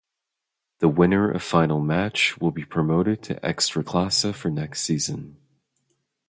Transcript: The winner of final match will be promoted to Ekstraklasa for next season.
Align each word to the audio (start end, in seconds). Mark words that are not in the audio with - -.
The 0.79 0.87
winner 0.89 1.29
of 1.29 1.43
final 1.43 1.79
match 1.79 2.35
will 2.39 2.49
be 2.49 2.65
promoted 2.65 3.21
to 3.21 3.35
Ekstraklasa 3.41 4.33
for 4.33 4.49
next 4.49 4.81
season. 4.81 5.37